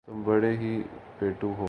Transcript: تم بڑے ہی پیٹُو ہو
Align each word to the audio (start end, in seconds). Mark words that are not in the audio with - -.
تم 0.07 0.21
بڑے 0.25 0.51
ہی 0.57 0.71
پیٹُو 1.17 1.49
ہو 1.49 1.59